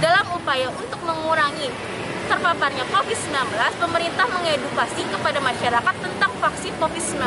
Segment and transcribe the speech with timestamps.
[0.00, 1.68] dalam upaya untuk mengurangi
[2.30, 3.36] terpaparnya COVID-19,
[3.82, 7.20] pemerintah mengedukasi kepada masyarakat tentang vaksin COVID-19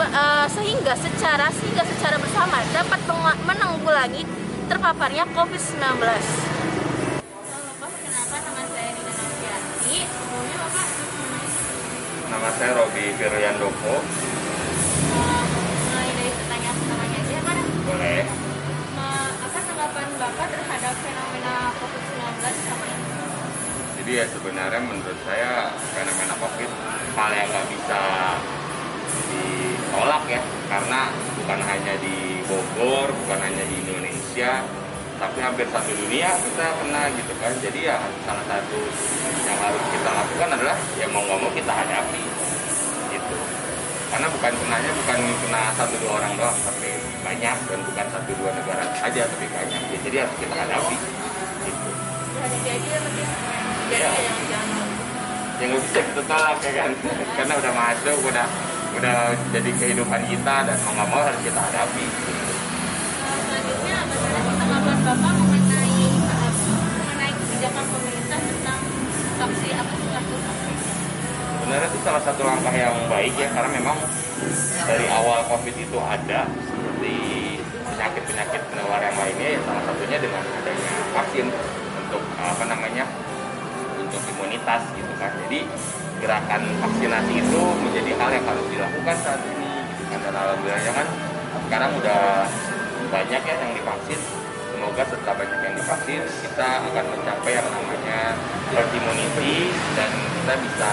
[0.00, 3.00] eh, sehingga secara sehingga secara bersama dapat
[3.42, 4.22] menanggulangi
[4.70, 5.98] terpaparnya COVID-19.
[12.30, 13.94] Nama saya Robi Firyandoko.
[13.98, 14.39] Uh,
[24.10, 26.70] Jadi ya sebenarnya menurut saya fenomena COVID
[27.14, 28.00] hal yang nggak bisa
[29.30, 34.66] ditolak ya karena bukan hanya di Bogor, bukan hanya di Indonesia,
[35.14, 37.54] tapi hampir satu dunia kita kena gitu kan.
[37.62, 38.82] Jadi ya salah satu
[39.46, 42.22] yang harus kita lakukan adalah ya mau nggak mau kita hadapi
[43.14, 43.36] gitu.
[44.10, 48.50] Karena bukan kenanya bukan kena satu dua orang doang, tapi banyak dan bukan satu dua
[48.58, 49.82] negara aja tapi banyak.
[49.86, 50.98] Ya, jadi harus kita hadapi
[51.62, 51.90] gitu.
[52.66, 53.59] Jadi lebih
[53.92, 54.12] ya.
[55.60, 56.90] yang nggak bisa kita tolak ya kan.
[57.36, 58.46] Karena udah masuk udah
[58.90, 59.16] udah
[59.54, 62.04] jadi kehidupan kita dan mau nggak mau harus kita hadapi.
[63.20, 66.00] Selanjutnya bagaimana tanggapan bapak mengenai
[66.98, 68.80] mengenai kebijakan pemerintah tentang
[69.40, 70.00] vaksin apa
[71.70, 73.94] sebenarnya itu salah satu langkah yang baik ya karena memang
[74.90, 77.14] dari awal covid itu ada seperti
[77.94, 81.46] penyakit-penyakit penular yang lainnya ya salah satunya dengan adanya vaksin
[82.10, 83.06] untuk apa namanya
[84.50, 85.30] untuk imunitas gitu kan.
[85.46, 85.60] Jadi
[86.20, 89.70] gerakan vaksinasi itu menjadi hal yang harus dilakukan saat ini.
[89.86, 91.06] Gitu kan dan alhamdulillahnya kan
[91.70, 92.22] sekarang udah
[93.14, 94.20] banyak ya yang divaksin.
[94.74, 96.20] Semoga setelah banyak yang divaksin.
[96.26, 98.18] Kita akan mencapai yang namanya
[98.74, 100.92] herd immunity dan kita bisa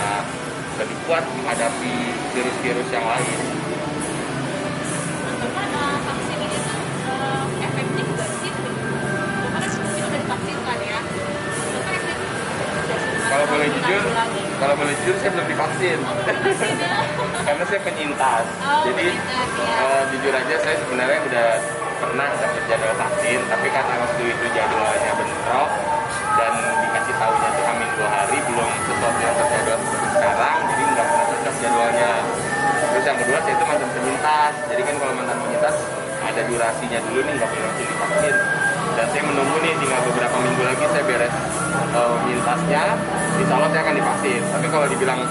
[0.78, 1.96] lebih kuat menghadapi
[2.38, 3.57] virus-virus yang lain.
[15.58, 16.00] Belum divaksin.
[17.48, 18.46] Karena saya penyintas.
[18.62, 19.82] Oh, Jadi penyintas, ya.
[19.82, 21.48] uh, jujur aja saya sebenarnya udah
[21.98, 25.70] pernah dapat jadwal vaksin, tapi karena waktu itu jadwalnya bentrok
[26.38, 26.54] dan
[26.86, 31.26] dikasih tahunya tuh hamil dua hari belum sesuatu yang terjadwal seperti sekarang, jadi nggak pernah
[31.26, 32.12] cocok jadwalnya.
[32.78, 35.76] Terus yang kedua saya itu mantan penyintas, jadi kan kalau mantan penyintas
[36.22, 38.36] ada durasinya dulu nih nggak boleh langsung divaksin.
[38.98, 41.34] Dan saya menunggu nih tinggal beberapa minggu lagi saya beres
[41.98, 42.84] uh, penyintasnya,
[43.42, 44.42] insya Allah saya akan divaksin.
[44.54, 45.22] Tapi kalau dibilang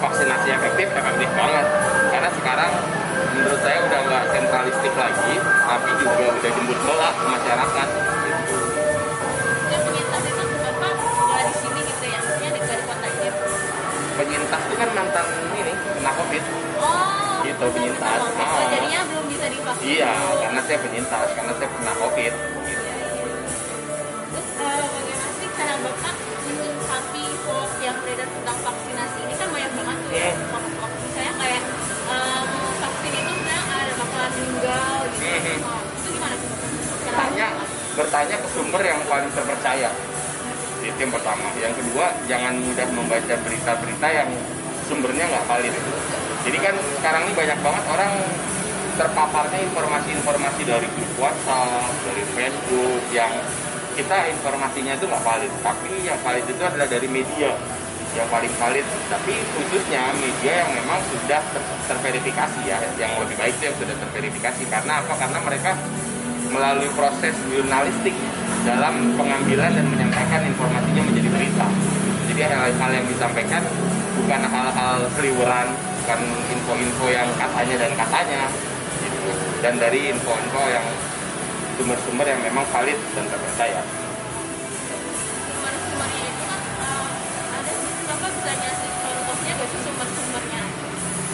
[0.00, 1.66] vaksinasi efektif, efektif banget.
[2.10, 2.72] Karena sekarang
[3.36, 7.88] menurut saya udah nggak sentralistik lagi, tapi juga udah jemput bola ke masyarakat.
[9.70, 9.80] Gitu.
[9.80, 12.18] Penyintas itu bapak nggak di sini gitu ya?
[12.18, 13.30] Maksudnya di dari kota aja.
[14.16, 16.42] Penyintas itu kan mantan ini kena covid.
[16.80, 17.40] Oh.
[17.40, 18.20] Gitu, penyintas.
[18.20, 18.68] Oh, Ah.
[18.68, 19.84] jadinya belum bisa divaksin.
[19.84, 20.40] Iya, dulu.
[20.44, 22.32] karena saya penyintas, karena saya pernah covid.
[22.32, 22.88] Gitu.
[24.30, 27.24] Terus uh, bagaimana sih cara bapak menyikapi
[39.10, 39.90] paling terpercaya.
[40.86, 41.50] Itu yang pertama.
[41.58, 44.30] Yang kedua, jangan mudah membaca berita-berita yang
[44.86, 45.74] sumbernya nggak valid.
[46.46, 48.12] Jadi kan sekarang ini banyak banget orang
[48.96, 53.32] terpaparnya informasi-informasi dari grup WhatsApp, dari Facebook yang
[53.98, 55.52] kita informasinya itu nggak valid.
[55.60, 57.52] Tapi yang valid itu adalah dari media
[58.16, 58.86] yang paling valid.
[59.12, 63.96] Tapi khususnya media yang memang sudah ter- terverifikasi ya, yang lebih baik itu yang sudah
[64.00, 64.62] terverifikasi.
[64.70, 65.12] Karena apa?
[65.18, 65.76] Karena mereka
[66.50, 68.16] melalui proses jurnalistik
[68.64, 71.66] dalam pengambilan dan menyampaikan informasinya menjadi berita.
[72.30, 73.62] Jadi hal-hal yang disampaikan
[74.20, 75.68] bukan hal-hal seliweran,
[76.04, 76.20] bukan
[76.52, 78.42] info-info yang katanya dan katanya,
[79.00, 79.30] gitu.
[79.64, 80.86] dan dari info-info yang
[81.80, 83.82] sumber-sumber yang memang valid dan terpercaya.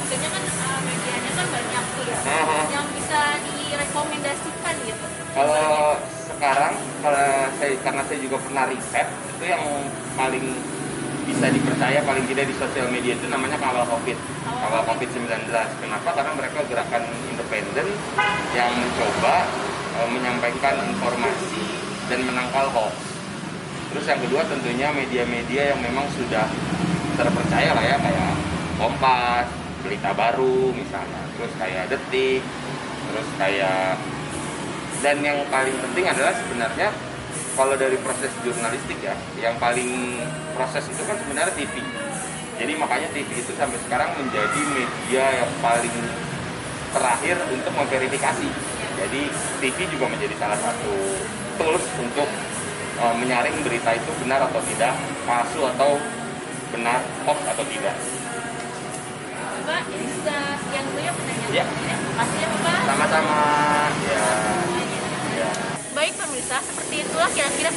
[0.07, 0.79] kan uh,
[2.71, 3.29] kan uh,
[4.63, 5.07] kan ya gitu.
[5.37, 5.99] Kalau
[6.31, 6.75] sekarang,
[7.67, 9.65] saya karena saya juga pernah riset, itu yang
[10.15, 10.47] paling
[11.27, 14.15] bisa dipercaya paling tidak di sosial media itu namanya kawal covid.
[14.47, 15.51] Kawal covid 19
[15.83, 16.09] kenapa?
[16.15, 17.87] Karena mereka gerakan independen
[18.55, 19.51] yang mencoba
[19.91, 21.67] e, menyampaikan informasi
[22.07, 22.95] dan menangkal hoax.
[23.91, 26.47] Terus yang kedua tentunya media-media yang memang sudah
[27.19, 28.33] terpercaya lah ya kayak
[28.77, 29.49] Kompas
[29.83, 32.45] berita baru misalnya terus kayak detik
[33.09, 33.97] terus kayak
[35.01, 36.93] dan yang paling penting adalah sebenarnya
[37.57, 40.21] kalau dari proses jurnalistik ya yang paling
[40.53, 41.81] proses itu kan sebenarnya TV
[42.61, 45.97] jadi makanya TV itu sampai sekarang menjadi media yang paling
[46.93, 48.49] terakhir untuk memverifikasi
[48.97, 49.23] jadi
[49.65, 50.95] TV juga menjadi salah satu
[51.57, 52.29] tools untuk
[53.01, 54.93] uh, menyaring berita itu benar atau tidak
[55.25, 55.97] palsu atau
[56.77, 57.97] benar hoax atau tidak
[59.67, 61.51] Mbak, ini sudah yang punya pertanyaan.
[61.51, 61.65] Ya.
[61.67, 61.97] Ya.
[61.99, 62.81] kasih ya, Bapak.
[62.87, 63.43] Sama-sama.
[64.07, 64.36] Ya.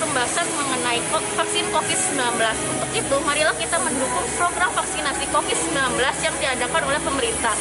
[0.10, 1.06] pembahasan mengenai
[1.38, 2.18] vaksin COVID-19.
[2.50, 7.54] Untuk itu, marilah kita mendukung program vaksinasi COVID-19 yang diadakan oleh pemerintah.